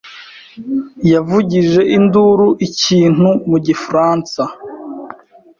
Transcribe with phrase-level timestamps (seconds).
[1.11, 4.41] yavugije induru ikintu mu gifaransa.